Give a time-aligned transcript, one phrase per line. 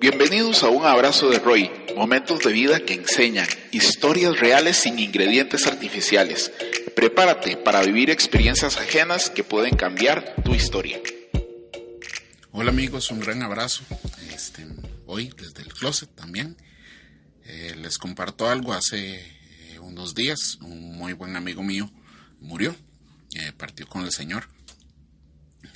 [0.00, 5.66] Bienvenidos a un abrazo de Roy, momentos de vida que enseñan, historias reales sin ingredientes
[5.66, 6.52] artificiales.
[6.94, 11.00] Prepárate para vivir experiencias ajenas que pueden cambiar tu historia.
[12.52, 13.82] Hola amigos, un gran abrazo.
[14.32, 14.66] Este,
[15.06, 16.56] hoy desde el closet también.
[17.46, 18.72] Eh, les comparto algo.
[18.72, 21.90] Hace eh, unos días un muy buen amigo mío
[22.40, 22.74] murió,
[23.34, 24.48] eh, partió con el Señor.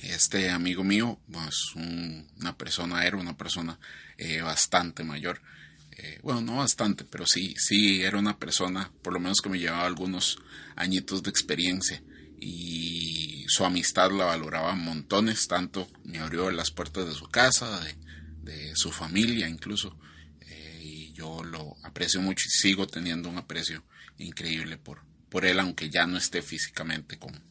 [0.01, 3.79] Este amigo mío, pues una persona, era una persona
[4.17, 5.41] eh, bastante mayor.
[5.91, 9.59] Eh, bueno, no bastante, pero sí, sí era una persona, por lo menos que me
[9.59, 10.37] llevaba algunos
[10.75, 12.01] añitos de experiencia
[12.39, 17.81] y su amistad la valoraba montones, tanto me abrió las puertas de su casa,
[18.43, 19.99] de, su familia incluso,
[20.41, 23.83] eh, y yo lo aprecio mucho y sigo teniendo un aprecio
[24.17, 27.43] increíble por, por él, aunque ya no esté físicamente con,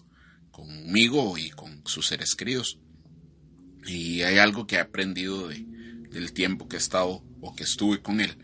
[0.58, 2.78] conmigo y con sus seres queridos.
[3.86, 5.64] Y hay algo que he aprendido de,
[6.10, 8.36] del tiempo que he estado o que estuve con él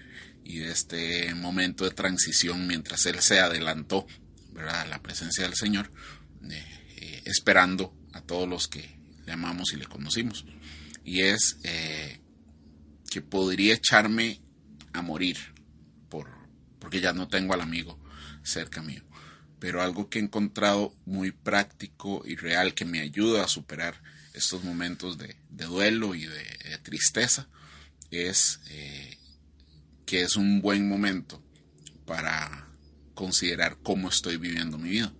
[0.44, 4.06] y de este momento de transición mientras él se adelantó
[4.52, 4.82] ¿verdad?
[4.82, 5.90] a la presencia del Señor,
[6.48, 6.64] eh,
[6.98, 10.44] eh, esperando a todos los que le amamos y le conocimos.
[11.04, 12.20] Y es eh,
[13.10, 14.40] que podría echarme
[14.92, 15.38] a morir
[16.08, 16.30] por,
[16.78, 17.98] porque ya no tengo al amigo
[18.44, 19.02] cerca mío
[19.64, 23.94] pero algo que he encontrado muy práctico y real que me ayuda a superar
[24.34, 27.48] estos momentos de, duelo y de, tristeza
[28.10, 29.16] es eh,
[30.04, 31.42] que es un buen momento
[32.04, 32.68] para
[33.14, 35.14] considerar cómo estoy viviendo mi vida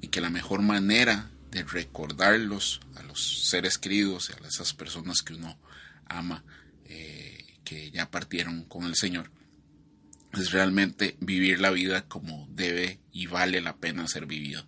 [0.00, 5.22] y que la mejor manera de recordarlos a los seres queridos y a esas personas
[5.22, 5.58] que uno
[6.06, 6.44] ama
[6.84, 9.32] eh, que ya partieron con el Señor
[10.32, 14.66] es realmente vivir la vida como debe y vale la pena ser vivido.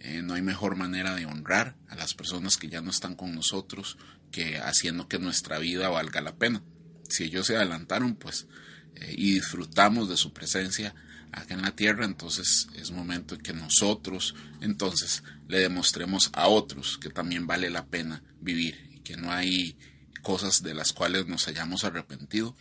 [0.00, 3.34] Eh, no hay mejor manera de honrar a las personas que ya no están con
[3.34, 3.96] nosotros
[4.30, 6.62] que haciendo que nuestra vida valga la pena.
[7.08, 8.48] Si ellos se adelantaron, pues,
[8.96, 10.94] eh, y disfrutamos de su presencia
[11.30, 17.10] acá en la tierra, entonces es momento que nosotros, entonces, le demostremos a otros que
[17.10, 19.76] también vale la pena vivir y que no hay
[20.22, 22.56] cosas de las cuales nos hayamos arrepentido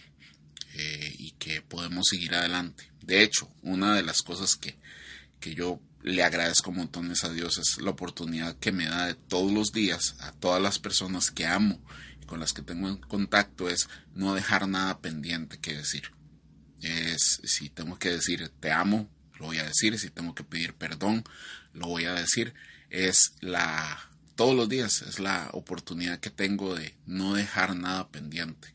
[0.75, 2.91] eh, que podemos seguir adelante.
[3.01, 4.77] De hecho, una de las cosas que,
[5.39, 9.51] que yo le agradezco montones a Dios es la oportunidad que me da de todos
[9.51, 11.79] los días a todas las personas que amo
[12.21, 16.11] y con las que tengo en contacto es no dejar nada pendiente que decir.
[16.81, 20.73] Es si tengo que decir te amo, lo voy a decir, si tengo que pedir
[20.73, 21.23] perdón,
[21.73, 22.53] lo voy a decir.
[22.89, 28.73] Es la todos los días es la oportunidad que tengo de no dejar nada pendiente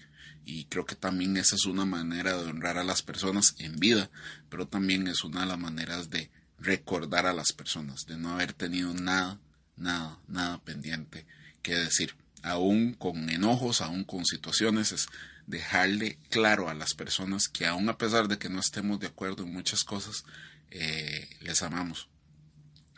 [0.49, 4.11] y creo que también esa es una manera de honrar a las personas en vida,
[4.49, 8.55] pero también es una de las maneras de recordar a las personas, de no haber
[8.55, 9.39] tenido nada,
[9.77, 11.27] nada, nada pendiente
[11.61, 12.15] que decir.
[12.43, 15.09] Aún con enojos, aún con situaciones, es
[15.47, 19.43] dejarle claro a las personas que aún a pesar de que no estemos de acuerdo
[19.43, 20.25] en muchas cosas,
[20.71, 22.09] eh, les amamos,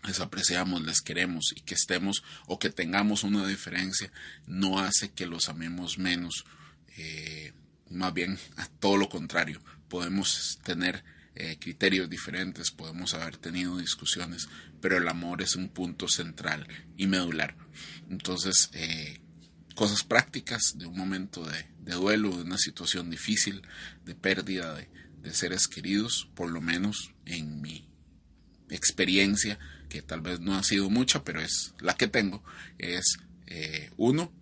[0.05, 4.12] les apreciamos, les queremos y que estemos o que tengamos una diferencia
[4.47, 6.44] no hace que los amemos menos
[7.03, 7.53] eh,
[7.88, 11.03] más bien a todo lo contrario, podemos tener
[11.34, 14.49] eh, criterios diferentes, podemos haber tenido discusiones,
[14.83, 16.69] pero el amor es un punto central
[16.99, 17.56] y medular.
[18.10, 19.19] Entonces, eh,
[19.75, 23.62] cosas prácticas de un momento de, duelo, de una situación difícil,
[24.05, 24.89] de pérdida de,
[25.33, 27.89] seres queridos, por lo menos en mi
[28.69, 29.59] experiencia,
[29.89, 32.43] que tal vez no ha sido mucha, pero es la que tengo,
[32.78, 33.19] es
[33.97, 34.33] uno,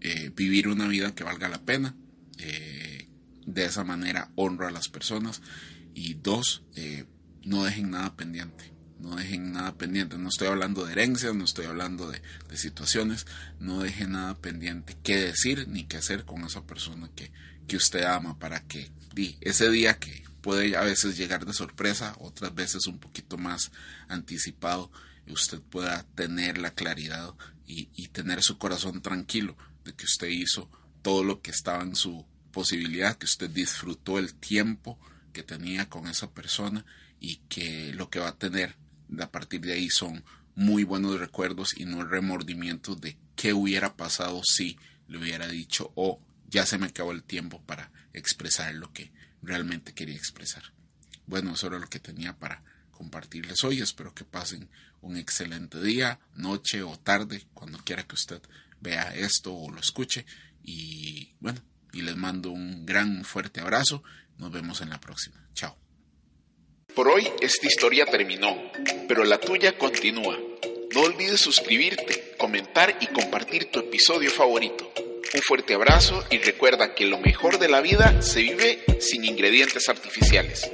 [0.00, 1.94] eh, vivir una vida que valga la pena.
[2.38, 3.08] Eh,
[3.48, 5.42] de esa manera honro a las personas.
[5.94, 7.06] Y dos, eh,
[7.44, 8.72] no dejen nada pendiente.
[9.00, 10.18] No dejen nada pendiente.
[10.18, 12.20] No estoy hablando de herencias, no estoy hablando de,
[12.56, 13.26] situaciones.
[13.58, 17.32] No dejen nada pendiente qué decir ni qué hacer con esa persona que,
[17.66, 18.90] que usted ama para que
[19.40, 23.72] ese día que puede a veces llegar de sorpresa, otras veces un poquito más
[24.08, 24.92] anticipado,
[25.26, 27.34] usted pueda tener la claridad
[27.66, 30.70] y, y tener su corazón tranquilo que usted hizo
[31.02, 34.98] todo lo que estaba en su posibilidad, que usted disfrutó el tiempo
[35.32, 36.84] que tenía con esa persona
[37.20, 38.76] y que lo que va a tener
[39.20, 40.24] a partir de ahí son
[40.54, 44.76] muy buenos recuerdos y no remordimientos de qué hubiera pasado si
[45.06, 49.12] le hubiera dicho o ya se me acabó el tiempo para expresar lo que
[49.42, 50.62] realmente quería expresar.
[51.26, 53.80] Bueno, eso era lo que tenía para compartirles hoy.
[53.80, 54.68] Espero que pasen
[55.00, 58.42] un excelente día, noche o tarde, cuando quiera que usted
[58.80, 60.24] vea esto o lo escuche.
[60.62, 61.60] Y bueno,
[61.92, 64.02] y les mando un gran fuerte abrazo.
[64.36, 65.48] Nos vemos en la próxima.
[65.54, 65.76] Chao.
[66.94, 68.56] Por hoy esta historia terminó,
[69.06, 70.38] pero la tuya continúa.
[70.94, 74.92] No olvides suscribirte, comentar y compartir tu episodio favorito.
[75.34, 79.88] Un fuerte abrazo y recuerda que lo mejor de la vida se vive sin ingredientes
[79.88, 80.70] artificiales.